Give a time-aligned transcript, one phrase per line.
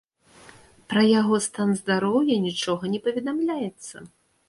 [0.93, 3.97] Пра яго стан здароўя нічога не паведамляецца.